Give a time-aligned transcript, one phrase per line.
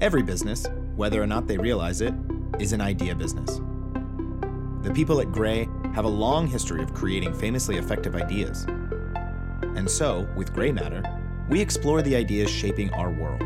[0.00, 2.14] Every business, whether or not they realize it,
[2.58, 3.60] is an idea business.
[4.80, 8.64] The people at Grey have a long history of creating famously effective ideas.
[9.76, 11.02] And so, with Grey Matter,
[11.50, 13.42] we explore the ideas shaping our world.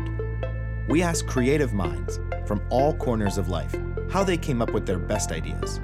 [0.87, 3.75] We ask creative minds from all corners of life
[4.09, 5.81] how they came up with their best ideas.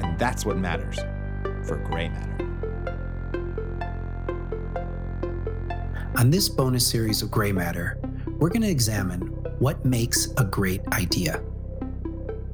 [0.00, 0.98] And that's what matters
[1.64, 2.30] for Grey Matter.
[6.16, 8.00] On this bonus series of Grey Matter,
[8.38, 11.42] we're going to examine what makes a great idea.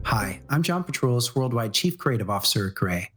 [0.05, 3.11] Hi, I'm John Patroulis, Worldwide Chief Creative Officer at Grey.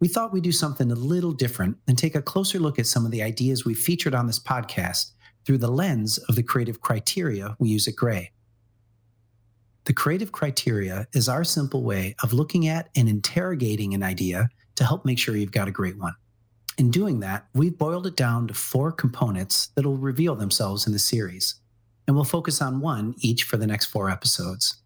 [0.00, 3.04] We thought we'd do something a little different and take a closer look at some
[3.04, 5.12] of the ideas we've featured on this podcast
[5.44, 8.32] through the lens of the creative criteria we use at Grey.
[9.84, 14.84] The creative criteria is our simple way of looking at and interrogating an idea to
[14.84, 16.14] help make sure you've got a great one.
[16.78, 20.98] In doing that, we've boiled it down to four components that'll reveal themselves in the
[20.98, 21.56] series,
[22.06, 24.76] and we'll focus on one each for the next four episodes.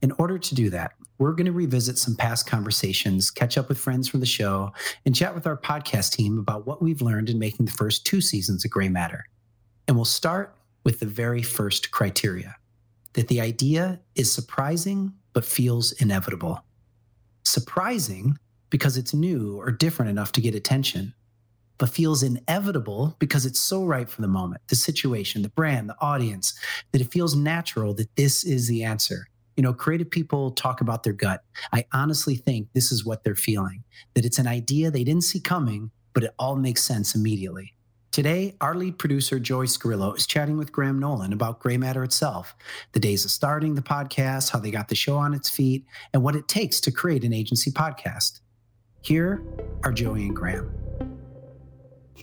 [0.00, 3.78] In order to do that, we're going to revisit some past conversations, catch up with
[3.78, 4.72] friends from the show,
[5.06, 8.20] and chat with our podcast team about what we've learned in making the first two
[8.20, 9.24] seasons of Grey Matter.
[9.86, 12.56] And we'll start with the very first criteria
[13.12, 16.64] that the idea is surprising but feels inevitable.
[17.44, 18.36] Surprising
[18.70, 21.14] because it's new or different enough to get attention,
[21.82, 25.96] but feels inevitable because it's so right for the moment, the situation, the brand, the
[26.00, 26.54] audience,
[26.92, 31.02] that it feels natural that this is the answer you know, creative people talk about
[31.02, 31.42] their gut.
[31.72, 33.82] I honestly think this is what they're feeling
[34.14, 37.74] that it's an idea they didn't see coming, but it all makes sense immediately.
[38.12, 42.54] Today, our lead producer, Joey Scarillo, is chatting with Graham Nolan about Grey Matter itself,
[42.92, 46.22] the days of starting the podcast, how they got the show on its feet, and
[46.22, 48.40] what it takes to create an agency podcast.
[49.02, 49.42] Here
[49.82, 50.70] are Joey and Graham.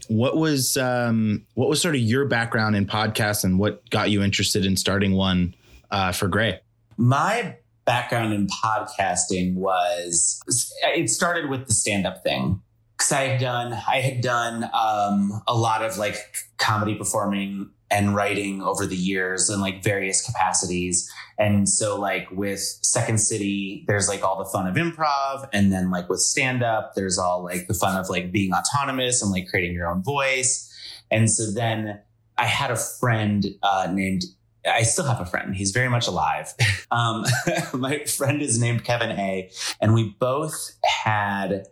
[0.08, 4.24] What was um, what was sort of your background in podcasts, and what got you
[4.24, 5.56] interested in starting one
[5.92, 6.60] uh, for Grey?
[6.98, 10.40] My background in podcasting was
[10.84, 12.62] it started with the stand up thing
[12.98, 16.18] because I had done I had done um, a lot of like
[16.58, 21.12] comedy performing and writing over the years in like various capacities.
[21.38, 25.50] And so like with Second City, there's like all the fun of improv.
[25.54, 29.22] And then like with stand up, there's all like the fun of like being autonomous
[29.22, 30.66] and like creating your own voice.
[31.10, 32.00] And so then
[32.38, 34.24] I had a friend uh, named
[34.70, 35.56] I still have a friend.
[35.56, 36.54] He's very much alive.
[36.92, 37.24] Um,
[37.76, 41.68] my friend is named Kevin A, and we both had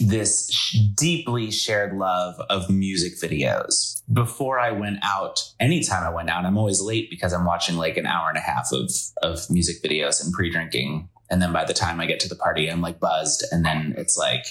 [0.00, 0.50] this
[0.94, 4.02] deeply shared love of music videos.
[4.12, 7.96] Before I went out, anytime I went out, I'm always late because I'm watching like
[7.96, 8.90] an hour and a half of,
[9.22, 11.08] of music videos and pre drinking.
[11.30, 13.44] And then by the time I get to the party, I'm like buzzed.
[13.52, 14.44] And then it's like,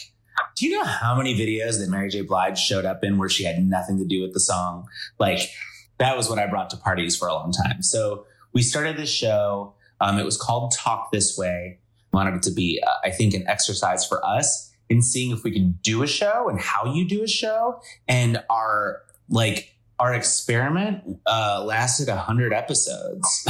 [0.55, 2.21] do you know how many videos that Mary J.
[2.21, 4.87] Blige showed up in where she had nothing to do with the song?
[5.17, 5.49] Like,
[5.97, 7.81] that was what I brought to parties for a long time.
[7.81, 9.73] So we started this show.
[9.99, 11.79] Um, it was called Talk This Way.
[12.13, 15.51] Wanted it to be, uh, I think, an exercise for us in seeing if we
[15.51, 17.81] could do a show and how you do a show.
[18.07, 23.47] And our like our experiment uh, lasted a hundred episodes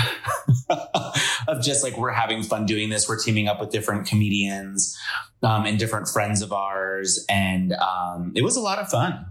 [1.47, 3.07] of just like we're having fun doing this.
[3.07, 4.97] We're teaming up with different comedians
[5.43, 9.27] um, and different friends of ours, and um, it was a lot of fun.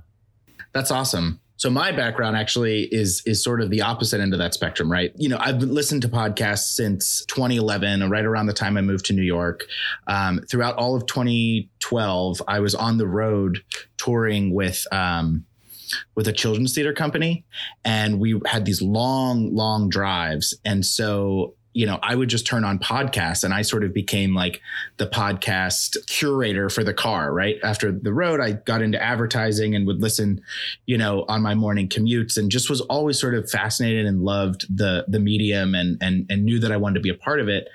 [0.73, 1.41] That's awesome.
[1.59, 5.13] So my background actually is is sort of the opposite end of that spectrum, right?
[5.17, 9.13] You know, I've listened to podcasts since 2011, right around the time I moved to
[9.13, 9.65] New York.
[10.07, 13.59] Um, throughout all of 2012, I was on the road
[13.97, 15.45] touring with um,
[16.15, 17.45] with a children's theater company,
[17.85, 22.65] and we had these long, long drives, and so you know, I would just turn
[22.65, 24.61] on podcasts and I sort of became like
[24.97, 27.57] the podcast curator for the car, right?
[27.63, 30.41] After the road, I got into advertising and would listen,
[30.87, 34.65] you know, on my morning commutes and just was always sort of fascinated and loved
[34.75, 37.49] the the medium and and and knew that I wanted to be a part of
[37.49, 37.69] it.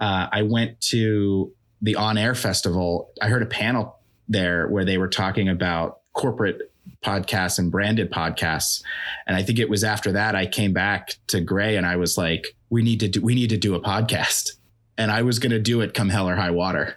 [0.00, 3.10] Uh, I went to the On Air Festival.
[3.20, 3.98] I heard a panel
[4.28, 6.70] there where they were talking about corporate
[7.04, 8.82] podcasts and branded podcasts.
[9.26, 12.18] And I think it was after that I came back to Grey and I was
[12.18, 14.52] like, we need to do we need to do a podcast.
[14.96, 16.96] And I was gonna do it come hell or high water.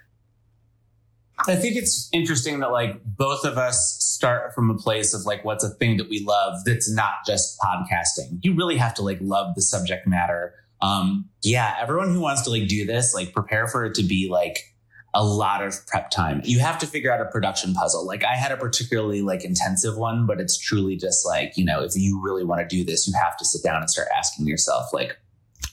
[1.47, 5.43] I think it's interesting that like both of us start from a place of like
[5.43, 8.39] what's a thing that we love that's not just podcasting.
[8.43, 10.53] You really have to like love the subject matter.
[10.81, 14.29] Um yeah, everyone who wants to like do this, like prepare for it to be
[14.29, 14.71] like
[15.13, 16.41] a lot of prep time.
[16.45, 18.05] You have to figure out a production puzzle.
[18.05, 21.83] Like I had a particularly like intensive one, but it's truly just like, you know,
[21.83, 24.47] if you really want to do this, you have to sit down and start asking
[24.47, 25.17] yourself like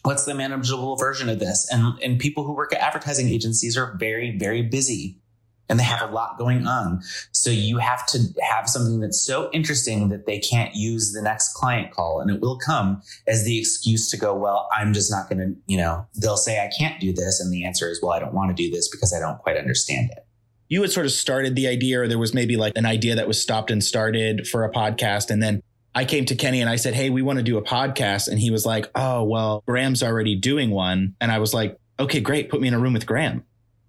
[0.03, 1.69] what's the manageable version of this?
[1.73, 5.19] And and people who work at advertising agencies are very very busy.
[5.69, 7.01] and they have a lot going on.
[7.33, 11.53] So you have to have something that's so interesting that they can't use the next
[11.55, 12.21] client call.
[12.21, 15.55] And it will come as the excuse to go, well, I'm just not going to,
[15.67, 17.41] you know, they'll say, I can't do this.
[17.41, 19.57] And the answer is, well, I don't want to do this because I don't quite
[19.57, 20.25] understand it.
[20.71, 23.27] You had sort of started the idea, or there was maybe like an idea that
[23.27, 25.31] was stopped and started for a podcast.
[25.31, 25.63] And then
[25.99, 28.29] I came to Kenny and I said, Hey, we want to do a podcast.
[28.29, 31.17] And he was like, Oh, well, Graham's already doing one.
[31.21, 32.51] And I was like, Okay, great.
[32.51, 33.43] Put me in a room with Graham.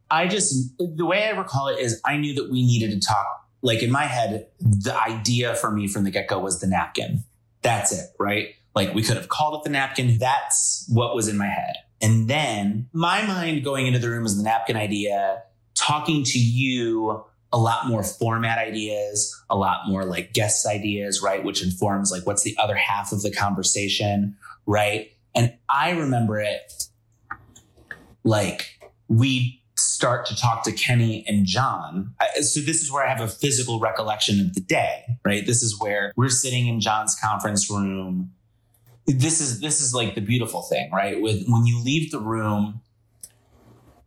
[0.09, 3.47] I just, the way I recall it is I knew that we needed to talk.
[3.61, 7.23] Like in my head, the idea for me from the get go was the napkin.
[7.61, 8.55] That's it, right?
[8.73, 10.17] Like we could have called it the napkin.
[10.17, 11.75] That's what was in my head.
[12.01, 15.43] And then my mind going into the room was the napkin idea,
[15.75, 21.43] talking to you a lot more format ideas, a lot more like guest ideas, right?
[21.43, 25.11] Which informs like what's the other half of the conversation, right?
[25.35, 26.89] And I remember it
[28.23, 32.13] like we start to talk to Kenny and John.
[32.41, 35.45] So this is where I have a physical recollection of the day, right?
[35.45, 38.31] This is where we're sitting in John's conference room.
[39.07, 41.19] This is this is like the beautiful thing, right?
[41.19, 42.81] With when you leave the room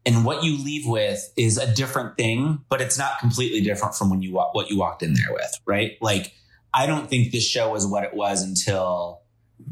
[0.05, 4.11] and what you leave with is a different thing, but it's not completely different from
[4.11, 5.97] when you what you walked in there with, right?
[6.01, 6.33] Like
[6.75, 9.23] I don't think this show was what it was until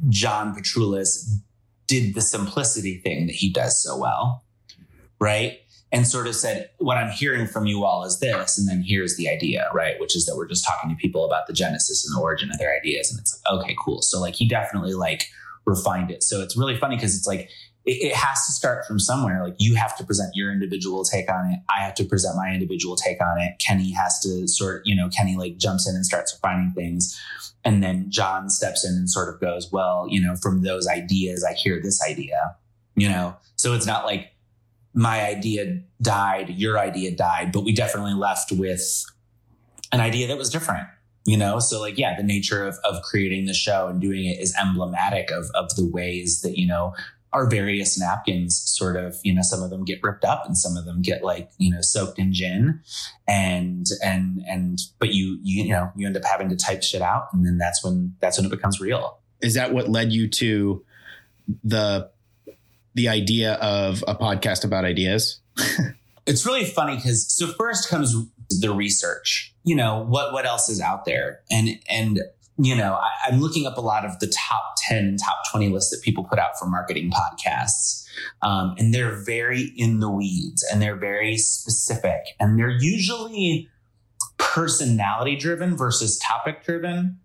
[0.09, 1.41] John Patroulis
[1.87, 4.45] did the simplicity thing that he does so well,
[5.19, 5.61] right?
[5.93, 8.59] and sort of said, What I'm hearing from you all is this.
[8.59, 9.99] And then here's the idea, right?
[9.99, 12.59] Which is that we're just talking to people about the genesis and the origin of
[12.59, 13.11] their ideas.
[13.11, 14.03] And it's like, okay, cool.
[14.03, 15.25] So, like, he definitely like
[15.67, 16.23] refined it.
[16.23, 17.49] So it's really funny because it's like,
[17.85, 19.43] it, it, has to start from somewhere.
[19.43, 21.61] Like, you have to present your individual take on it.
[21.69, 23.59] I have to present my individual take on it.
[23.59, 27.19] Kenny has to sort, you know, Kenny like jumps in and starts refining things.
[27.65, 31.45] And then John steps in and sort of goes, Well, you know, from those ideas,
[31.45, 32.57] I hear this idea,
[32.97, 33.37] you know?
[33.57, 34.33] So it's not like,
[34.93, 39.05] my idea died, your idea died, but we definitely left with
[39.93, 40.87] an idea that was different.
[41.27, 44.41] You know, so like, yeah, the nature of, of creating the show and doing it
[44.41, 46.95] is emblematic of, of the ways that, you know,
[47.33, 50.77] our various napkins sort of, you know, some of them get ripped up and some
[50.77, 52.81] of them get like, you know, soaked in gin
[53.29, 57.03] and, and, and, but you, you, you know, you end up having to type shit
[57.03, 57.29] out.
[57.33, 59.19] And then that's when, that's when it becomes real.
[59.41, 60.85] Is that what led you to
[61.65, 62.11] the
[62.95, 65.41] the idea of a podcast about ideas?
[66.27, 68.15] it's really funny because so first comes
[68.61, 69.55] the research.
[69.65, 72.21] You know what what else is out there, and and
[72.61, 75.91] you know I, I'm looking up a lot of the top ten, top twenty lists
[75.91, 78.07] that people put out for marketing podcasts,
[78.43, 83.69] um, and they're very in the weeds and they're very specific, and they're usually
[84.39, 87.19] personality driven versus topic driven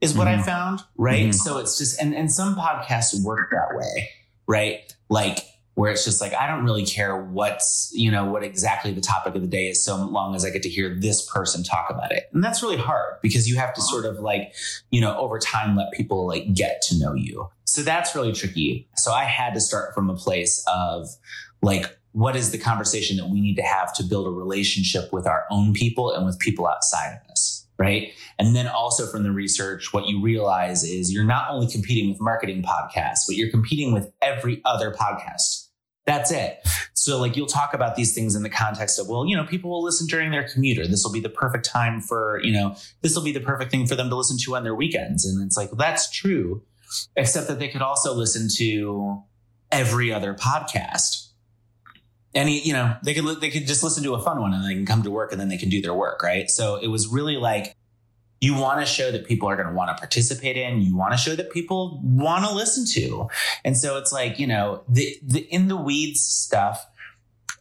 [0.00, 0.40] is what mm-hmm.
[0.40, 1.22] I found, right?
[1.24, 1.32] Mm-hmm.
[1.32, 4.08] So it's just and and some podcasts work that way
[4.46, 4.80] right?
[5.08, 5.38] Like
[5.74, 9.34] where it's just like I don't really care what's you know what exactly the topic
[9.34, 12.12] of the day is so long as I get to hear this person talk about
[12.12, 12.28] it.
[12.32, 14.54] And that's really hard because you have to sort of like
[14.90, 17.48] you know over time let people like get to know you.
[17.64, 18.88] So that's really tricky.
[18.96, 21.08] So I had to start from a place of
[21.62, 25.26] like what is the conversation that we need to have to build a relationship with
[25.26, 28.12] our own people and with people outside of us right?
[28.38, 32.20] And then also from the research, what you realize is you're not only competing with
[32.20, 35.63] marketing podcasts, but you're competing with every other podcast.
[36.06, 36.58] That's it.
[36.92, 39.70] So, like, you'll talk about these things in the context of, well, you know, people
[39.70, 40.86] will listen during their commuter.
[40.86, 43.86] This will be the perfect time for, you know, this will be the perfect thing
[43.86, 45.24] for them to listen to on their weekends.
[45.24, 46.62] And it's like, well, that's true,
[47.16, 49.22] except that they could also listen to
[49.72, 51.28] every other podcast
[52.34, 54.74] any you know they could they could just listen to a fun one and they
[54.74, 57.06] can come to work and then they can do their work right so it was
[57.06, 57.76] really like
[58.44, 61.12] you want to show that people are going to want to participate in you want
[61.12, 63.28] to show that people want to listen to.
[63.64, 66.86] And so it's like you know the, the in the weeds stuff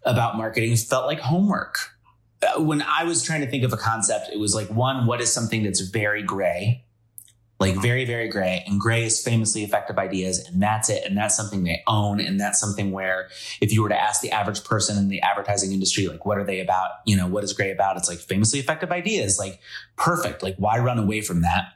[0.03, 1.77] about marketing felt like homework.
[2.43, 5.21] Uh, when i was trying to think of a concept it was like one what
[5.21, 6.83] is something that's very grey
[7.63, 8.63] like very, very grey.
[8.67, 10.39] And grey is famously effective ideas.
[10.47, 11.03] And that's it.
[11.05, 12.19] And that's something they own.
[12.19, 13.29] And that's something where
[13.61, 16.43] if you were to ask the average person in the advertising industry, like, what are
[16.43, 16.91] they about?
[17.05, 17.97] You know, what is grey about?
[17.97, 19.59] It's like famously effective ideas, like
[19.95, 20.43] perfect.
[20.43, 21.73] Like, why run away from that?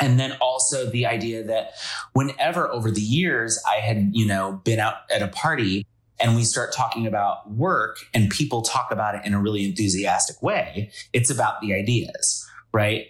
[0.00, 1.72] And then also the idea that
[2.14, 5.86] whenever over the years I had, you know, been out at a party
[6.18, 10.42] and we start talking about work and people talk about it in a really enthusiastic
[10.42, 13.08] way, it's about the ideas, right?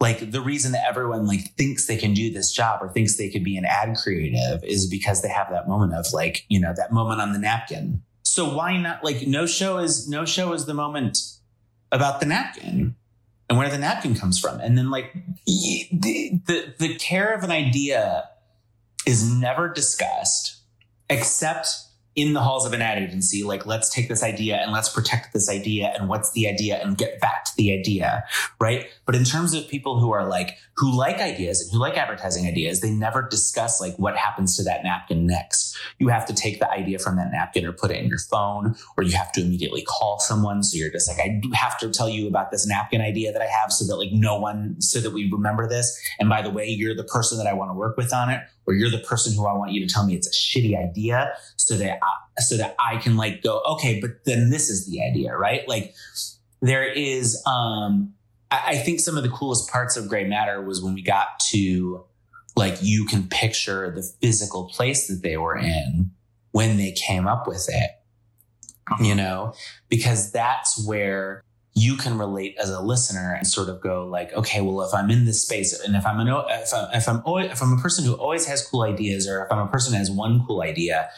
[0.00, 3.30] Like the reason that everyone like thinks they can do this job or thinks they
[3.30, 6.74] could be an ad creative is because they have that moment of like you know
[6.76, 8.02] that moment on the napkin.
[8.22, 11.18] So why not like no show is no show is the moment
[11.92, 12.94] about the napkin
[13.48, 14.60] and where the napkin comes from.
[14.60, 15.14] And then like
[15.46, 18.28] the the, the care of an idea
[19.06, 20.60] is never discussed
[21.08, 21.68] except
[22.16, 25.34] in the halls of an ad agency, like let's take this idea and let's protect
[25.34, 28.24] this idea and what's the idea and get back to the idea,
[28.58, 28.86] right?
[29.04, 32.46] But in terms of people who are like who like ideas and who like advertising
[32.46, 35.76] ideas, they never discuss like what happens to that napkin next.
[35.98, 38.74] You have to take the idea from that napkin or put it in your phone,
[38.96, 40.62] or you have to immediately call someone.
[40.62, 43.46] So you're just like, I have to tell you about this napkin idea that I
[43.46, 45.98] have so that like no one so that we remember this.
[46.18, 48.40] And by the way, you're the person that I want to work with on it,
[48.66, 51.32] or you're the person who I want you to tell me it's a shitty idea
[51.56, 55.02] so that I, so that I can like go, okay, but then this is the
[55.02, 55.66] idea, right?
[55.68, 55.94] Like
[56.60, 58.12] there is, um,
[58.50, 61.40] I, I think some of the coolest parts of grey matter was when we got
[61.50, 62.04] to
[62.56, 66.10] like, you can picture the physical place that they were in
[66.52, 67.90] when they came up with it,
[69.00, 69.52] you know,
[69.88, 71.42] because that's where
[71.78, 75.10] you can relate as a listener and sort of go like, okay, well, if I'm
[75.10, 77.76] in this space and if I'm an, if I'm, if I'm, always, if I'm a
[77.76, 80.62] person who always has cool ideas, or if I'm a person who has one cool
[80.62, 81.10] idea,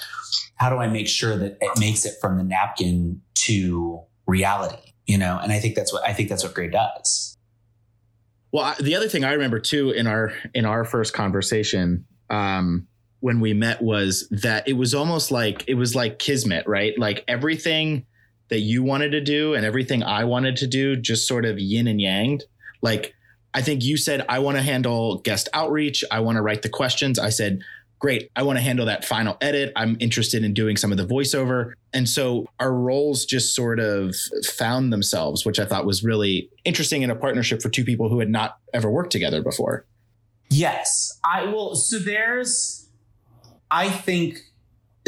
[0.57, 4.83] how do I make sure that it makes it from the napkin to reality?
[5.07, 7.39] You know, and I think that's what I think that's what Grey does.
[8.51, 12.89] Well, the other thing I remember too in our in our first conversation um,
[13.21, 16.99] when we met was that it was almost like it was like kismet, right?
[16.99, 18.07] Like everything
[18.49, 21.87] that you wanted to do and everything I wanted to do just sort of yin
[21.87, 22.45] and yanged.
[22.83, 23.15] Like
[23.55, 26.69] I think you said I want to handle guest outreach, I want to write the
[26.69, 27.19] questions.
[27.19, 27.63] I said
[27.99, 29.73] great, I want to handle that final edit.
[29.75, 31.73] I'm interested in doing some of the voiceover.
[31.93, 34.15] And so our roles just sort of
[34.57, 38.21] found themselves, which I thought was really interesting in a partnership for two people who
[38.21, 39.85] had not ever worked together before.
[40.51, 41.75] Yes, I will.
[41.75, 42.89] So there's,
[43.71, 44.39] I think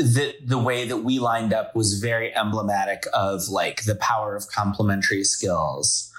[0.03, 4.49] that the way that we lined up was very emblematic of like the power of
[4.49, 6.13] complementary skills.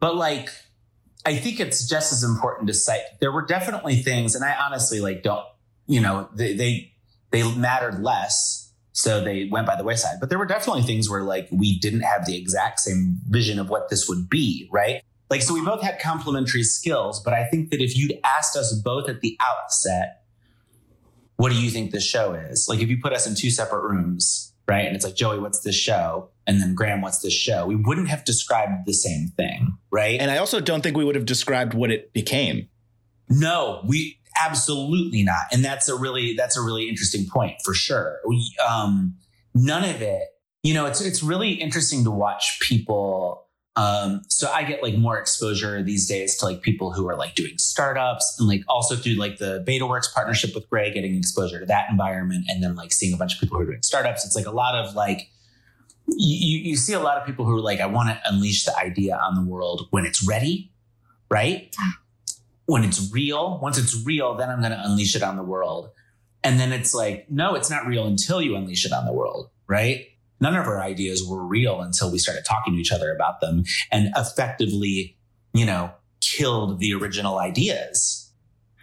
[0.00, 0.50] But like,
[1.24, 5.00] I think it's just as important to cite there were definitely things, and I honestly
[5.00, 5.46] like don't
[5.86, 6.92] you know, they, they,
[7.30, 8.72] they mattered less.
[8.92, 10.18] So they went by the wayside.
[10.20, 13.70] But there were definitely things where like we didn't have the exact same vision of
[13.70, 15.02] what this would be, right?
[15.30, 18.78] Like, so we both had complementary skills, but I think that if you'd asked us
[18.84, 20.21] both at the outset,
[21.36, 22.66] what do you think this show is?
[22.68, 24.86] Like, if you put us in two separate rooms, right?
[24.86, 26.30] And it's like, Joey, what's this show?
[26.46, 27.66] And then Graham, what's this show?
[27.66, 30.20] We wouldn't have described the same thing, right?
[30.20, 32.68] And I also don't think we would have described what it became.
[33.28, 35.42] No, we absolutely not.
[35.52, 38.18] And that's a really that's a really interesting point for sure.
[38.26, 39.16] We, um,
[39.54, 40.22] none of it.
[40.62, 43.46] You know, it's it's really interesting to watch people.
[43.74, 47.34] Um, so I get like more exposure these days to like people who are like
[47.34, 51.66] doing startups and like also through like the BetaWorks partnership with Grey, getting exposure to
[51.66, 54.26] that environment, and then like seeing a bunch of people who are doing startups.
[54.26, 55.30] It's like a lot of like
[56.06, 58.76] you, you see a lot of people who are like, I want to unleash the
[58.76, 60.70] idea on the world when it's ready,
[61.30, 61.74] right?
[62.66, 65.90] when it's real, once it's real, then I'm going to unleash it on the world.
[66.44, 69.50] And then it's like, no, it's not real until you unleash it on the world,
[69.66, 70.06] right?
[70.42, 73.62] None of our ideas were real until we started talking to each other about them
[73.92, 75.16] and effectively,
[75.54, 78.32] you know, killed the original ideas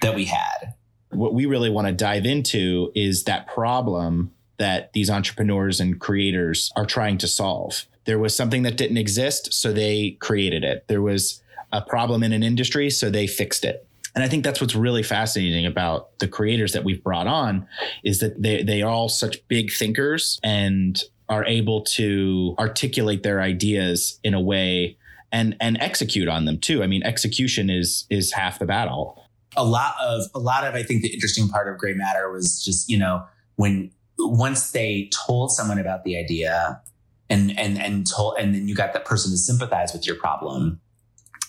[0.02, 0.74] that we had.
[1.10, 6.72] What we really want to dive into is that problem that these entrepreneurs and creators
[6.78, 7.86] are trying to solve.
[8.06, 10.86] There was something that didn't exist, so they created it.
[10.88, 13.86] There was a problem in an industry, so they fixed it.
[14.16, 17.68] And I think that's what's really fascinating about the creators that we've brought on
[18.04, 23.40] is that they they are all such big thinkers and are able to articulate their
[23.40, 24.98] ideas in a way
[25.32, 26.84] and and execute on them too.
[26.84, 29.24] I mean, execution is is half the battle.
[29.56, 32.64] A lot of a lot of I think the interesting part of grey matter was
[32.64, 33.24] just, you know,
[33.56, 36.82] when once they told someone about the idea
[37.30, 40.82] and and and told and then you got that person to sympathize with your problem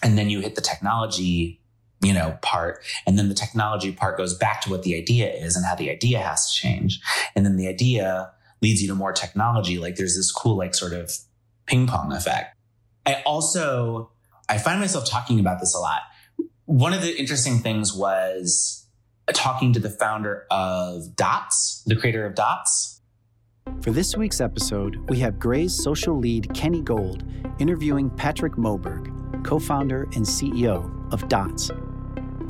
[0.02, 1.60] and then you hit the technology
[2.02, 5.56] you know part and then the technology part goes back to what the idea is
[5.56, 7.00] and how the idea has to change
[7.34, 8.30] and then the idea
[8.62, 11.12] leads you to more technology like there's this cool like sort of
[11.66, 12.56] ping pong effect.
[13.06, 14.10] I also
[14.48, 16.02] i find myself talking about this a lot.
[16.66, 18.86] One of the interesting things was
[19.32, 23.00] talking to the founder of dots the creator of dots.
[23.82, 27.24] For this week's episode, we have Grey's social lead, Kenny Gold,
[27.58, 31.70] interviewing Patrick Moberg, co founder and CEO of Dots.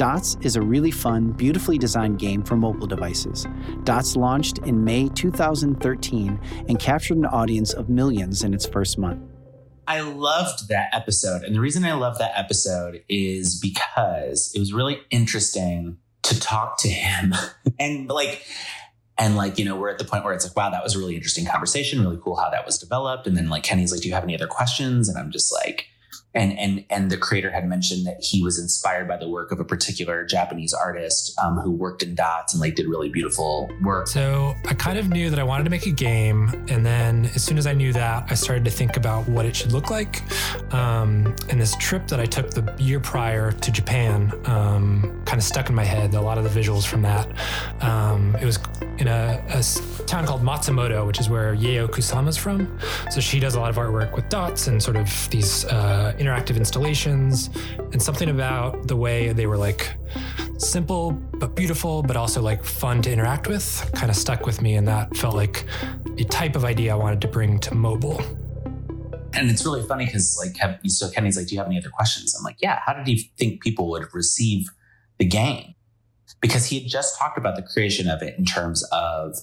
[0.01, 3.47] Dots is a really fun, beautifully designed game for mobile devices.
[3.85, 6.41] Dots launched in May 2013
[6.71, 9.21] and captured an audience of millions in its first month.
[9.87, 11.43] I loved that episode.
[11.43, 16.79] And the reason I love that episode is because it was really interesting to talk
[16.79, 17.35] to him.
[17.79, 18.43] and like,
[19.19, 20.99] and like, you know, we're at the point where it's like, wow, that was a
[20.99, 23.27] really interesting conversation, really cool how that was developed.
[23.27, 25.11] And then like Kenny's like, do you have any other questions?
[25.11, 25.89] And I'm just like,
[26.33, 29.59] and and and the creator had mentioned that he was inspired by the work of
[29.59, 34.07] a particular Japanese artist um, who worked in dots and like did really beautiful work.
[34.07, 37.43] So I kind of knew that I wanted to make a game, and then as
[37.43, 40.23] soon as I knew that, I started to think about what it should look like.
[40.73, 45.43] Um, and this trip that I took the year prior to Japan um, kind of
[45.45, 46.15] stuck in my head.
[46.15, 47.29] A lot of the visuals from that.
[47.81, 48.59] Um, it was
[48.99, 49.63] in a, a
[50.07, 52.79] town called Matsumoto, which is where Yayoi Kusama's from.
[53.11, 55.65] So she does a lot of artwork with dots and sort of these.
[55.65, 57.51] Uh, interactive installations
[57.93, 59.97] and something about the way they were like
[60.59, 64.75] simple but beautiful, but also like fun to interact with kind of stuck with me.
[64.75, 65.65] And that felt like
[66.19, 68.23] a type of idea I wanted to bring to mobile.
[69.33, 72.35] And it's really funny because like, so Kenny's like, do you have any other questions?
[72.37, 72.81] I'm like, yeah.
[72.85, 74.69] How did he think people would receive
[75.19, 75.75] the game?
[76.41, 79.37] Because he had just talked about the creation of it in terms of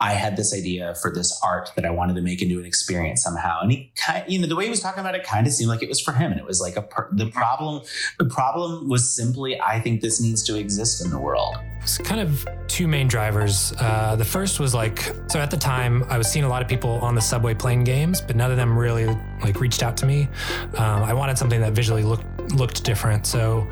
[0.00, 3.22] I had this idea for this art that I wanted to make into an experience
[3.22, 3.60] somehow.
[3.60, 5.68] And he kind you know, the way he was talking about it kind of seemed
[5.68, 6.30] like it was for him.
[6.30, 7.82] And it was like a, per- the problem,
[8.18, 11.56] the problem was simply, I think this needs to exist in the world.
[11.82, 13.72] It's kind of two main drivers.
[13.80, 16.68] Uh, the first was like, so at the time I was seeing a lot of
[16.68, 19.06] people on the subway playing games, but none of them really
[19.42, 20.28] like reached out to me.
[20.76, 23.26] Um, I wanted something that visually looked, looked different.
[23.26, 23.66] So,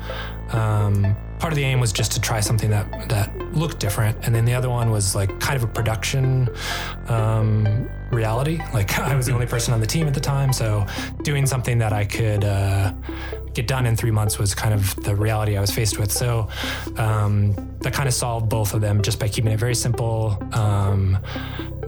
[0.51, 4.33] um, part of the aim was just to try something that that looked different, and
[4.33, 6.49] then the other one was like kind of a production
[7.07, 8.59] um, reality.
[8.73, 10.85] Like I was the only person on the team at the time, so
[11.23, 12.93] doing something that I could uh,
[13.53, 16.11] get done in three months was kind of the reality I was faced with.
[16.11, 16.47] So
[16.97, 20.37] um, that kind of solved both of them just by keeping it very simple.
[20.53, 21.17] Um,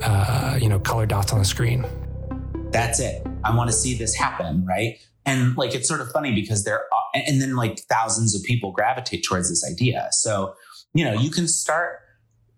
[0.01, 1.85] uh, you know, color dots on the screen.
[2.71, 3.25] That's it.
[3.43, 4.99] I want to see this happen, right?
[5.25, 8.71] And like it's sort of funny because there are, and then like thousands of people
[8.71, 10.07] gravitate towards this idea.
[10.11, 10.53] So,
[10.93, 11.99] you know, you can start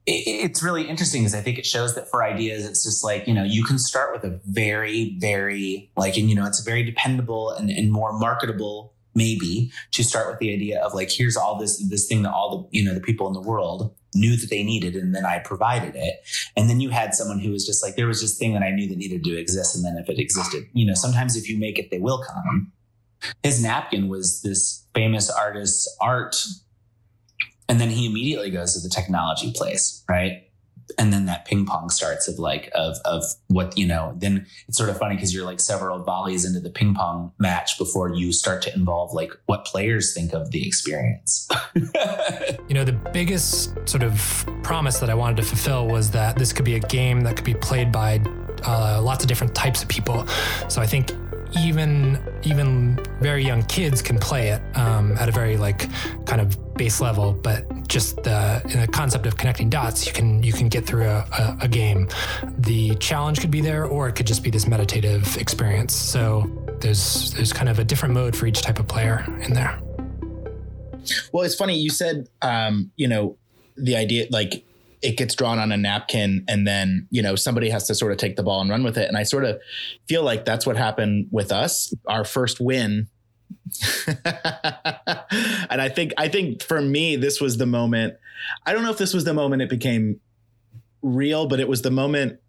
[0.07, 3.33] it's really interesting because I think it shows that for ideas, it's just like, you
[3.33, 7.51] know, you can start with a very, very like, and you know, it's very dependable
[7.51, 11.77] and, and more marketable maybe to start with the idea of like, here's all this,
[11.89, 14.63] this thing that all the, you know, the people in the world knew that they
[14.63, 14.95] needed.
[14.95, 16.15] And then I provided it.
[16.55, 18.71] And then you had someone who was just like, there was this thing that I
[18.71, 19.75] knew that needed to exist.
[19.75, 22.71] And then if it existed, you know, sometimes if you make it, they will come.
[23.43, 26.35] His napkin was this famous artist's art.
[27.69, 30.51] And then he immediately goes to the technology place, right?
[30.97, 34.77] and then that ping pong starts of like of of what you know then it's
[34.77, 38.31] sort of funny because you're like several volleys into the ping pong match before you
[38.31, 44.03] start to involve like what players think of the experience you know the biggest sort
[44.03, 47.35] of promise that i wanted to fulfill was that this could be a game that
[47.35, 48.19] could be played by
[48.63, 50.25] uh, lots of different types of people
[50.67, 51.11] so i think
[51.57, 55.89] even even very young kids can play it um, at a very like
[56.25, 60.53] kind of base level but just the, the concept of connecting dots you can you
[60.53, 62.07] can get through a, a, a, game.
[62.59, 65.93] The challenge could be there or it could just be this meditative experience.
[65.93, 69.77] So there's there's kind of a different mode for each type of player in there.
[71.33, 73.37] Well it's funny you said um, you know
[73.75, 74.63] the idea like
[75.01, 78.17] it gets drawn on a napkin and then you know somebody has to sort of
[78.17, 79.07] take the ball and run with it.
[79.07, 79.59] And i sort of
[80.07, 81.93] feel like that's what happened with us.
[82.07, 83.07] Our first win.
[85.69, 88.15] And i think i think for me this was the moment
[88.65, 90.19] i don't know if this was the moment it became
[91.01, 92.39] real but it was the moment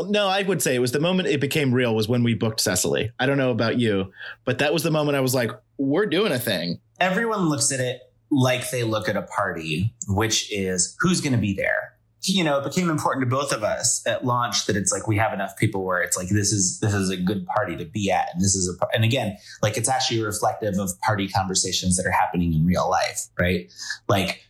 [0.00, 2.60] no i would say it was the moment it became real was when we booked
[2.60, 3.10] cecily.
[3.18, 4.12] I don't know about you
[4.44, 6.80] but that was the moment i was like we're doing a thing.
[7.00, 11.38] Everyone looks at it like they look at a party, which is who's going to
[11.38, 11.94] be there.
[12.22, 15.16] You know, it became important to both of us at launch that it's like we
[15.16, 18.10] have enough people where it's like this is this is a good party to be
[18.10, 22.06] at, and this is a and again like it's actually reflective of party conversations that
[22.06, 23.72] are happening in real life, right?
[24.08, 24.48] Like,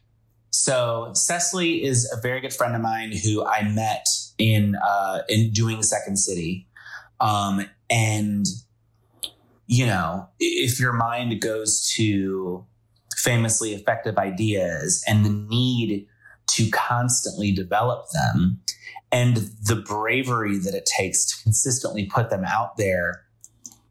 [0.50, 4.06] so Cecily is a very good friend of mine who I met
[4.38, 6.66] in uh, in doing Second City,
[7.20, 8.46] um, and
[9.66, 12.66] you know, if your mind goes to
[13.28, 16.06] famously effective ideas and the need
[16.46, 18.58] to constantly develop them
[19.12, 23.26] and the bravery that it takes to consistently put them out there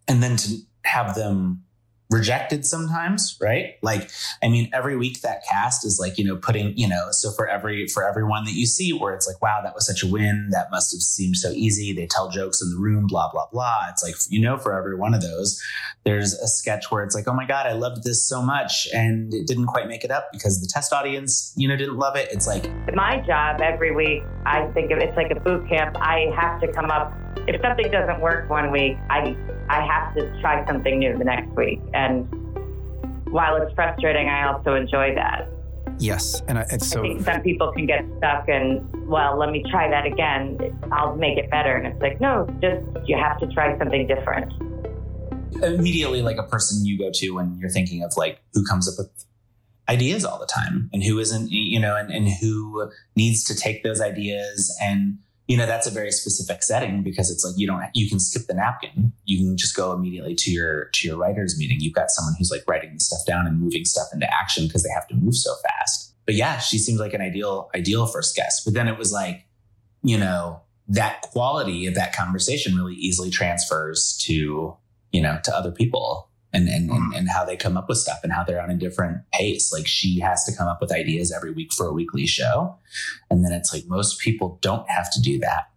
[0.08, 1.64] and then to have them
[2.10, 3.76] rejected sometimes right?
[3.82, 4.10] Like
[4.44, 7.48] i mean every week that cast is like you know putting you know so for
[7.48, 10.50] every for everyone that you see where it's like wow that was such a win
[10.52, 11.94] that must have seemed so easy.
[11.94, 13.88] They tell jokes in the room blah blah blah.
[13.90, 15.62] It's like you know for every one of those
[16.04, 18.88] there's a sketch where it's like oh my god i loved this so much.
[18.94, 22.16] And it didn't quite make it up because the test audience you know didn't love
[22.16, 22.30] it.
[22.32, 25.96] It's like my job every week i think of it's like a boot camp.
[26.00, 27.14] I have to come up.
[27.48, 29.36] If something doesn't work one week, I
[29.70, 31.82] I have to try something new the next week.
[31.98, 32.28] And
[33.32, 35.50] while it's frustrating, I also enjoy that.
[36.00, 37.00] Yes, and I, it's so.
[37.04, 40.78] I think some people can get stuck and well, let me try that again.
[40.92, 44.54] I'll make it better, and it's like no, just you have to try something different.
[45.64, 48.96] immediately like a person you go to when you're thinking of like who comes up
[48.98, 49.26] with
[49.90, 53.84] ideas all the time and who isn't, you know, and, and who needs to take
[53.84, 57.84] those ideas and you know that's a very specific setting because it's like you don't
[57.94, 59.14] you can skip the napkin.
[59.26, 61.80] You can just go immediately to your to your writers meeting.
[61.80, 64.84] You've got someone who's like writing the stuff down and moving stuff into action because
[64.84, 66.14] they have to move so fast.
[66.26, 68.64] But yeah she seems like an ideal ideal first guest.
[68.66, 69.46] But then it was like
[70.04, 74.76] you know that quality of that conversation really easily transfers to
[75.12, 76.27] you know to other people
[76.58, 77.18] and and, and mm.
[77.18, 79.88] and how they come up with stuff and how they're on a different pace like
[79.88, 82.76] she has to come up with ideas every week for a weekly show
[83.30, 85.70] and then it's like most people don't have to do that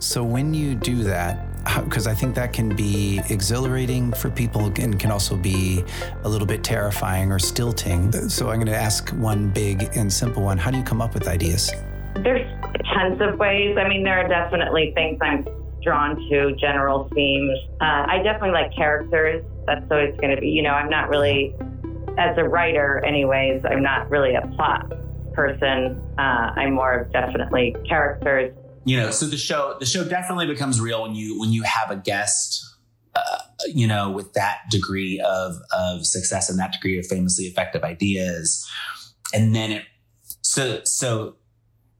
[0.00, 1.46] So when you do that,
[1.84, 5.82] because I think that can be exhilarating for people and can also be
[6.24, 8.12] a little bit terrifying or stilting.
[8.28, 10.58] So I'm going to ask one big and simple one.
[10.58, 11.72] How do you come up with ideas?
[12.16, 12.46] There's
[12.92, 13.78] tons of ways.
[13.78, 15.46] I mean, there are definitely things I'm
[15.82, 17.58] drawn to, general themes.
[17.80, 19.44] Uh, I definitely like characters.
[19.66, 21.54] That's always going to be, you know, I'm not really,
[22.18, 24.92] as a writer, anyways, I'm not really a plot
[25.34, 26.00] person.
[26.18, 28.54] Uh, I'm more of definitely characters.
[28.84, 31.90] you know so the show the show definitely becomes real when you when you have
[31.90, 32.64] a guest
[33.14, 33.38] uh,
[33.72, 38.68] you know with that degree of of success and that degree of famously effective ideas
[39.32, 39.84] and then it
[40.42, 41.36] so so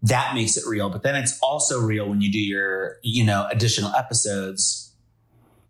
[0.03, 3.47] that makes it real but then it's also real when you do your you know
[3.51, 4.95] additional episodes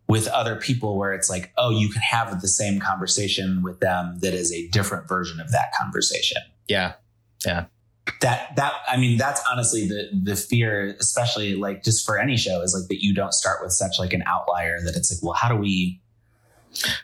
[0.09, 4.19] with other people where it's like oh you can have the same conversation with them
[4.21, 6.95] that is a different version of that conversation Yeah.
[7.45, 7.67] Yeah.
[8.21, 12.61] That that I mean that's honestly the the fear, especially like just for any show,
[12.63, 15.35] is like that you don't start with such like an outlier that it's like, well,
[15.35, 16.01] how do we?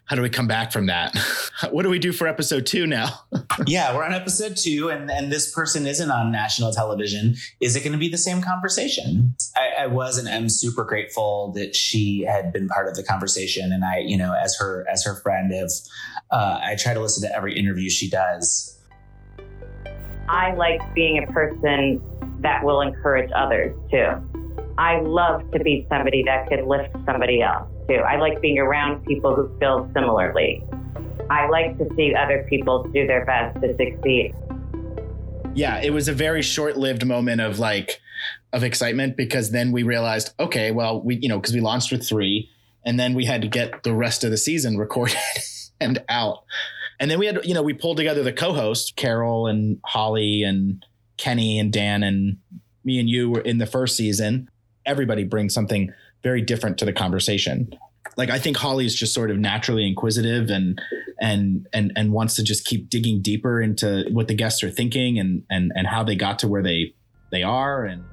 [0.06, 1.16] How do we come back from that?
[1.70, 3.08] what do we do for episode two now?
[3.66, 7.36] yeah, we're on episode two, and and this person isn't on national television.
[7.60, 9.34] Is it going to be the same conversation?
[9.56, 13.72] I, I was and am super grateful that she had been part of the conversation,
[13.72, 15.70] and I, you know, as her as her friend, have
[16.30, 18.74] uh, I try to listen to every interview she does.
[20.28, 22.02] I like being a person
[22.40, 24.08] that will encourage others too.
[24.76, 29.34] I love to be somebody that could lift somebody else I like being around people
[29.34, 30.62] who feel similarly.
[31.30, 34.34] I like to see other people do their best to succeed.
[35.54, 38.00] yeah, it was a very short-lived moment of like
[38.52, 42.06] of excitement because then we realized, okay, well, we you know because we launched with
[42.06, 42.50] three,
[42.84, 45.16] and then we had to get the rest of the season recorded
[45.80, 46.44] and out,
[47.00, 50.84] and then we had you know we pulled together the co-host Carol and Holly and
[51.16, 52.36] Kenny and Dan and
[52.84, 54.50] me and you were in the first season.
[54.86, 55.92] Everybody brings something
[56.22, 57.70] very different to the conversation.
[58.16, 60.80] Like I think Holly's just sort of naturally inquisitive and
[61.20, 65.18] and and and wants to just keep digging deeper into what the guests are thinking
[65.18, 66.94] and and and how they got to where they
[67.30, 68.04] they are and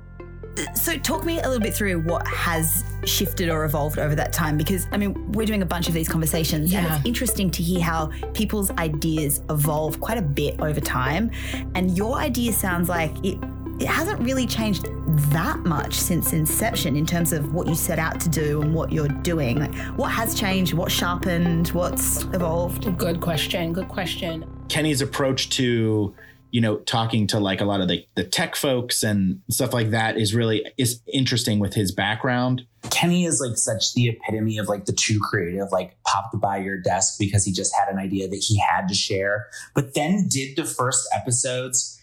[0.73, 4.57] So, talk me a little bit through what has shifted or evolved over that time
[4.57, 7.81] because, I mean, we're doing a bunch of these conversations and it's interesting to hear
[7.81, 11.29] how people's ideas evolve quite a bit over time.
[11.75, 13.37] And your idea sounds like it,
[13.79, 14.87] it hasn't really changed
[15.31, 18.91] that much since inception in terms of what you set out to do and what
[18.91, 19.59] you're doing.
[19.59, 20.73] Like, what has changed?
[20.73, 21.69] What sharpened?
[21.69, 22.97] What's evolved?
[22.97, 23.73] Good question.
[23.73, 24.45] Good question.
[24.69, 26.15] Kenny's approach to
[26.51, 29.89] you know talking to like a lot of the, the tech folks and stuff like
[29.89, 34.67] that is really is interesting with his background Kenny is like such the epitome of
[34.67, 38.27] like the true creative, like popped by your desk because he just had an idea
[38.27, 41.99] that he had to share, but then did the first episodes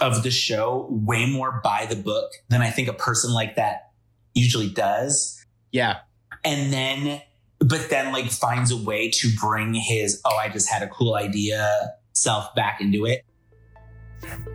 [0.00, 3.90] of the show way more by the book than I think a person like that
[4.34, 5.44] usually does.
[5.70, 5.98] yeah
[6.44, 7.22] And then,
[7.60, 11.14] but then like finds a way to bring his, oh, I just had a cool
[11.14, 13.24] idea self back into it.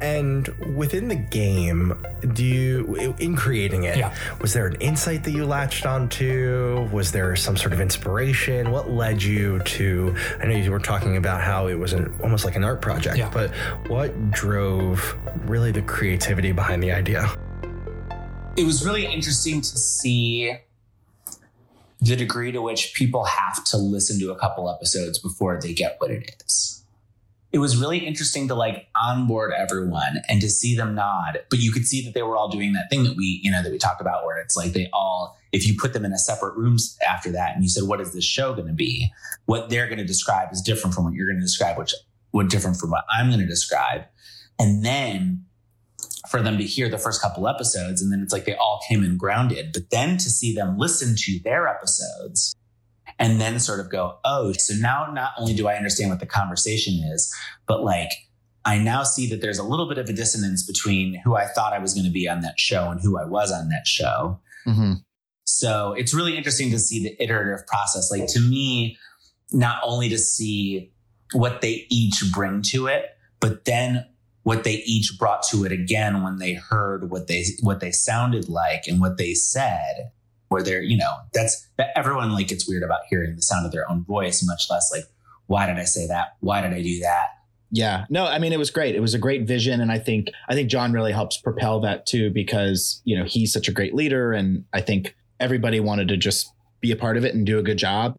[0.02, 4.16] And within the game, do you, in creating it, Yeah.
[4.42, 6.88] was there an insight that you latched onto?
[6.92, 8.72] Was there some sort of inspiration?
[8.72, 10.16] What led you to?
[10.42, 13.18] I know you were talking about how it was an, almost like an art project,
[13.18, 13.30] Yeah.
[13.32, 13.52] but
[13.88, 17.30] what drove really the creativity behind the idea?
[18.58, 20.54] it was really interesting to see
[22.02, 25.96] the degree to which people have to listen to a couple episodes before they get
[26.00, 26.79] what it is.
[27.52, 31.72] It was really interesting to like onboard everyone and to see them nod, but you
[31.72, 33.80] could see that they were all doing that thing that we, you know, that we
[33.80, 36.78] talked about where it's like they all, if you put them in a separate room
[37.08, 39.12] after that and you said, what is this show going to be?
[39.46, 41.96] What they're going to describe is different from what you're going to describe, which
[42.32, 44.04] what different from what I'm going to describe.
[44.60, 45.46] And then
[46.30, 49.04] for them to hear the first couple episodes and then it's like they all came
[49.04, 52.56] in grounded but then to see them listen to their episodes
[53.20, 56.26] and then sort of go oh so now not only do i understand what the
[56.26, 57.34] conversation is
[57.68, 58.10] but like
[58.66, 61.74] i now see that there's a little bit of a dissonance between who i thought
[61.74, 64.40] i was going to be on that show and who i was on that show
[64.66, 64.94] mm-hmm.
[65.50, 68.12] So it's really interesting to see the iterative process.
[68.12, 68.98] Like to me,
[69.52, 70.92] not only to see
[71.34, 73.06] what they each bring to it,
[73.40, 74.06] but then
[74.44, 78.48] what they each brought to it again when they heard what they what they sounded
[78.48, 80.12] like and what they said
[80.50, 83.90] where they're you know that's everyone like gets weird about hearing the sound of their
[83.90, 85.06] own voice much less like
[85.48, 86.36] why did i say that?
[86.42, 87.30] Why did i do that?
[87.72, 88.06] Yeah.
[88.10, 88.96] No i mean it was great.
[88.96, 92.06] It was a great vision and i think i think john really helps propel that
[92.06, 96.18] too because you know he's such a great leader and i think everybody wanted to
[96.18, 98.18] just be a part of it and do a good job.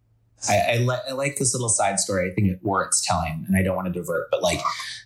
[0.49, 2.31] I, I, I like this little side story.
[2.31, 4.61] I think it works telling and i don't want to divert but like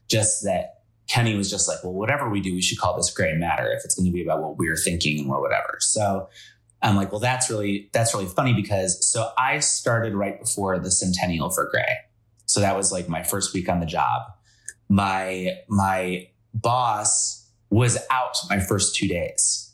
[0.09, 3.35] just that kenny was just like well whatever we do we should call this grey
[3.35, 5.77] matter if it's going to be about what we're thinking or whatever.
[5.81, 6.29] So
[6.85, 10.90] I'm like, well, that's really that's really funny because so I started right before the
[10.90, 11.97] centennial for Grey.
[12.47, 14.23] So that was like my first week on the job.
[14.88, 19.73] My my boss was out my first two days.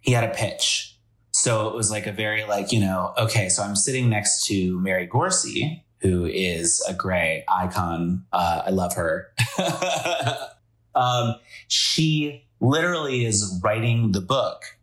[0.00, 0.96] He had a pitch.
[1.32, 4.80] So it was like a very like, you know, okay, so I'm sitting next to
[4.80, 8.24] Mary Gorsey, who is a grey icon.
[8.32, 9.32] Uh, I love her.
[10.96, 11.36] um,
[11.68, 14.77] she literally is writing the book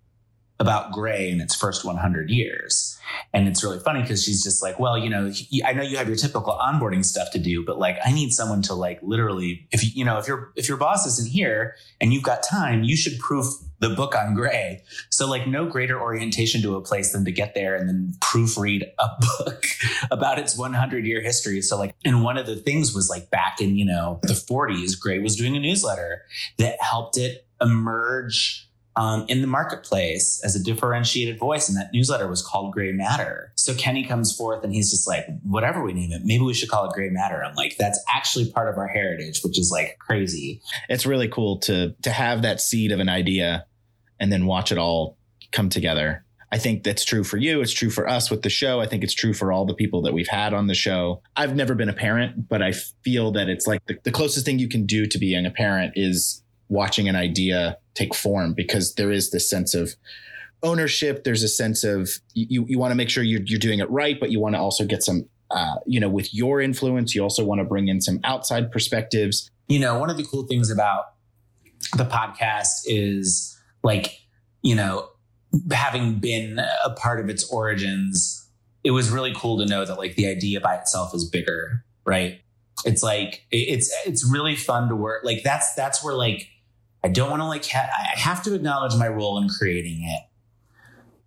[0.60, 2.98] about Grey in its first 100 years.
[3.34, 5.32] And it's really funny because she's just like, well, you know,
[5.66, 8.62] I know you have your typical onboarding stuff to do, but like, I need someone
[8.64, 12.14] to like literally, if you, you know, if your if your boss isn't here and
[12.14, 13.48] you've got time, you should proof
[13.80, 14.82] the book on Grey.
[15.10, 18.90] So like, no greater orientation to a place than to get there and then proofread
[18.98, 19.66] a book
[20.10, 21.62] about its 100 year history.
[21.62, 24.98] So like, and one of the things was like back in you know the 40s,
[25.00, 26.24] Grey was doing a newsletter
[26.58, 31.68] that helped it emerge um, in the marketplace as a differentiated voice.
[31.68, 33.52] And that newsletter was called Grey Matter.
[33.56, 36.70] So Kenny comes forth and he's just like, whatever we name it, maybe we should
[36.70, 37.44] call it Grey Matter.
[37.44, 40.62] I'm like, that's actually part of our heritage, which is like crazy.
[40.90, 43.66] It's really cool to to have that seed of an idea
[44.20, 45.18] and then watch it all
[45.52, 46.24] come together.
[46.52, 47.60] I think that's true for you.
[47.60, 48.80] It's true for us with the show.
[48.80, 51.22] I think it's true for all the people that we've had on the show.
[51.36, 52.72] I've never been a parent, but I
[53.04, 55.94] feel that it's like the, the closest thing you can do to being a parent
[55.96, 59.96] is watching an idea take form because there is this sense of
[60.64, 61.24] ownership.
[61.24, 64.20] There's a sense of you, you want to make sure you're, you're doing it right,
[64.20, 67.46] but you want to also get some, uh, you know, with your influence, you also
[67.46, 69.50] want to bring in some outside perspectives.
[69.68, 71.06] You know, one of the cool things about
[71.96, 74.20] the podcast is like,
[74.62, 75.10] you know,
[75.72, 78.50] having been a part of its origins,
[78.84, 82.42] it was really cool to know that like the idea by itself is bigger, right?
[82.84, 85.24] It's like it's it's really fun to work.
[85.24, 86.48] Like that's that's where like
[87.06, 90.24] I don't want to like, ha- I have to acknowledge my role in creating it,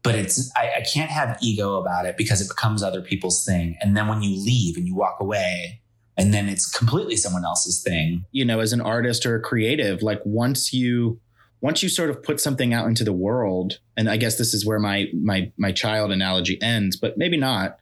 [0.02, 3.76] but it's, I, I can't have ego about it because it becomes other people's thing.
[3.80, 5.80] And then when you leave and you walk away,
[6.16, 8.24] and then it's completely someone else's thing.
[8.32, 11.20] You know, as an artist or a creative, like once you,
[11.60, 14.66] once you sort of put something out into the world, and I guess this is
[14.66, 17.78] where my my my child analogy ends, but maybe not.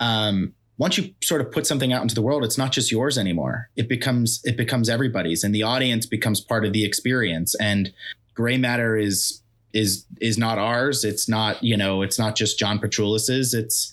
[0.00, 3.16] Um, once you sort of put something out into the world it's not just yours
[3.16, 3.70] anymore.
[3.76, 7.54] It becomes it becomes everybody's and the audience becomes part of the experience.
[7.56, 7.92] And
[8.34, 9.40] grey matter is
[9.72, 11.04] is is not ours.
[11.04, 13.92] It's not you know it's not just john patroulis's it's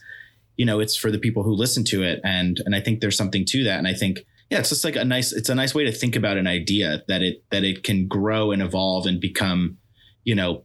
[0.58, 2.20] you know it's for the people who listen to it.
[2.24, 3.78] And and i think there's something to that.
[3.78, 6.16] And i think yeah it's just like a nice it's a nice way to think
[6.16, 9.78] about an idea that it that it can grow and evolve and become
[10.24, 10.64] you know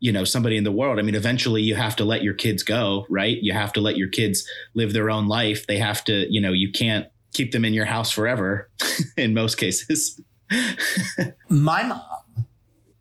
[0.00, 0.98] you know somebody in the world.
[0.98, 3.38] I mean eventually you have to let your kids go right?
[3.40, 5.66] You have to let your kids live their own life.
[5.66, 8.70] They have to you know you can't keep them in your house forever
[9.16, 10.20] in most cases.
[11.48, 12.46] My mom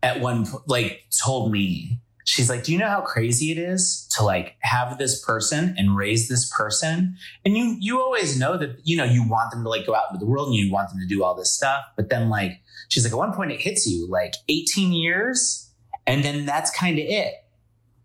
[0.03, 4.07] at one point like told me she's like do you know how crazy it is
[4.15, 7.17] to like have this person and raise this person?
[7.43, 10.05] And you you always know that you know you want them to like go out
[10.11, 11.83] into the world and you want them to do all this stuff.
[11.95, 15.64] But then like she's like at one point it hits you like 18 years
[16.07, 17.33] and then that's kind of it,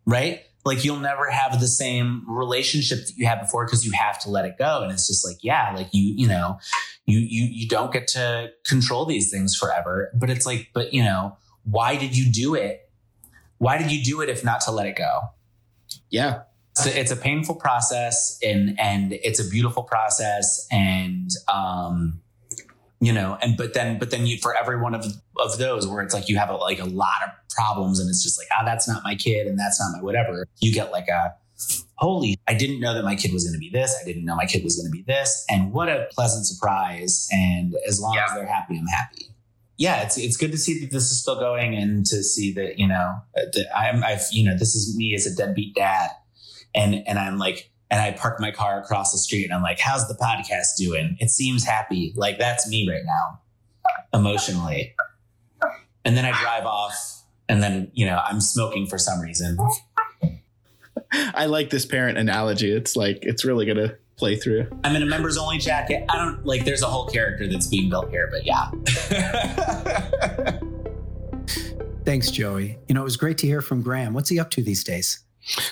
[0.07, 0.43] right?
[0.65, 4.31] Like you'll never have the same relationship that you had before because you have to
[4.31, 4.83] let it go.
[4.83, 6.59] And it's just like, yeah, like you, you know,
[7.07, 10.11] you you you don't get to control these things forever.
[10.15, 12.91] But it's like, but you know, why did you do it?
[13.59, 15.21] Why did you do it if not to let it go?
[16.11, 16.43] Yeah.
[16.75, 20.67] So it's a painful process and and it's a beautiful process.
[20.71, 22.21] And um
[23.01, 25.07] you know and but then but then you for every one of
[25.39, 28.23] of those where it's like you have a, like a lot of problems and it's
[28.23, 30.91] just like ah oh, that's not my kid and that's not my whatever you get
[30.93, 31.35] like a
[31.97, 34.35] holy i didn't know that my kid was going to be this i didn't know
[34.35, 38.15] my kid was going to be this and what a pleasant surprise and as long
[38.15, 38.25] yeah.
[38.25, 39.27] as they're happy i'm happy
[39.77, 42.79] yeah it's it's good to see that this is still going and to see that
[42.79, 46.11] you know that i'm i've you know this is me as a deadbeat dad
[46.75, 49.81] and and i'm like and I park my car across the street and I'm like,
[49.81, 51.17] how's the podcast doing?
[51.19, 52.13] It seems happy.
[52.15, 53.41] Like that's me right now,
[54.15, 54.95] emotionally.
[56.05, 57.20] And then I drive off
[57.51, 59.59] and then, you know, I'm smoking for some reason.
[61.13, 62.71] I like this parent analogy.
[62.71, 64.69] It's like it's really gonna play through.
[64.85, 66.05] I'm in a members only jacket.
[66.09, 66.65] I don't like.
[66.65, 68.71] There's a whole character that's being built here, but yeah.
[72.05, 72.79] Thanks, Joey.
[72.87, 74.15] You know, it was great to hear from Graham.
[74.15, 75.25] What's he up to these days?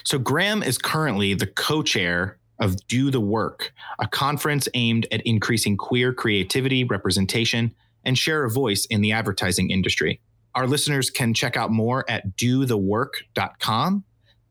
[0.03, 5.21] So, Graham is currently the co chair of Do the Werq, a conference aimed at
[5.21, 7.73] increasing queer creativity, representation,
[8.05, 10.21] and share of voice in the advertising industry.
[10.59, 14.05] Our listeners can check out more at dothewerq.com.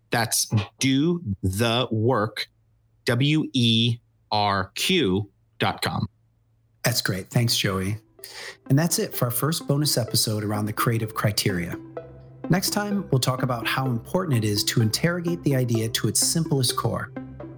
[0.10, 0.48] That's
[0.80, 2.48] do the work,
[3.04, 3.98] W E
[4.32, 6.08] R Q.com.
[6.82, 7.30] That's great.
[7.30, 7.98] Thanks, Joey.
[8.70, 11.78] And that's it for our first bonus episode around the creative criteria.
[12.50, 16.26] Next time, we'll talk about how important it is to interrogate the idea to its
[16.26, 17.12] simplest core,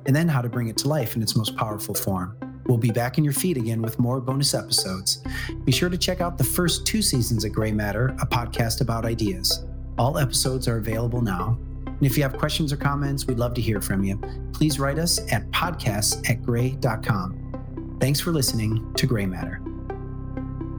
[0.07, 2.35] and then how to bring it to life in its most powerful form.
[2.69, 5.23] We'll be back in your feed again with more bonus episodes.
[5.65, 9.05] Be sure to check out the first two seasons of Grey Matter, a podcast about
[9.05, 9.65] ideas.
[9.97, 11.57] All episodes are available now.
[11.87, 14.21] And if you have questions or comments, we'd love to hear from you.
[14.53, 17.97] Please write us at podcasts at grey.com.
[17.99, 19.59] Thanks for listening to Grey Matter.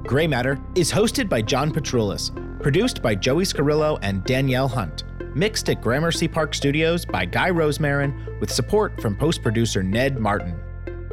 [0.04, 2.30] Grey Matter is hosted by John Patroulis,
[2.62, 5.02] produced by Joey Scarillo and Danielle Hunt,
[5.34, 10.56] mixed at Gramercy Park Studios by Guy Rosemarin, with support from post producer Ned Martin.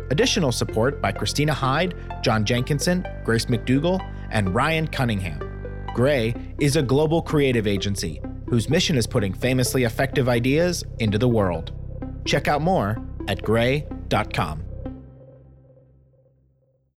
[0.10, 4.00] Additional support by Christina Hyde, John Jenkinson, Grace McDougall,
[4.32, 5.40] and Ryan Cunningham.
[5.94, 11.28] Grey is a global creative agency whose mission is putting famously effective ideas into the
[11.28, 11.72] world.
[12.26, 14.67] Check out more at grey.com.